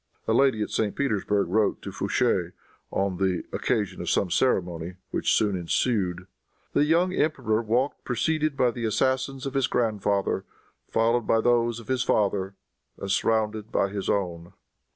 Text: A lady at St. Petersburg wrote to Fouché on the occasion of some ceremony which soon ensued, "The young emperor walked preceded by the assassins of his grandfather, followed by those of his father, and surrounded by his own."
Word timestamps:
A 0.27 0.33
lady 0.33 0.63
at 0.63 0.71
St. 0.71 0.95
Petersburg 0.95 1.47
wrote 1.47 1.79
to 1.83 1.91
Fouché 1.91 2.53
on 2.89 3.17
the 3.17 3.43
occasion 3.53 4.01
of 4.01 4.09
some 4.09 4.31
ceremony 4.31 4.95
which 5.11 5.31
soon 5.31 5.55
ensued, 5.55 6.25
"The 6.73 6.85
young 6.85 7.13
emperor 7.13 7.61
walked 7.61 8.03
preceded 8.03 8.57
by 8.57 8.71
the 8.71 8.85
assassins 8.85 9.45
of 9.45 9.53
his 9.53 9.67
grandfather, 9.67 10.43
followed 10.89 11.27
by 11.27 11.39
those 11.39 11.79
of 11.79 11.87
his 11.87 12.01
father, 12.01 12.55
and 12.99 13.11
surrounded 13.11 13.71
by 13.71 13.89
his 13.89 14.09
own." 14.09 14.53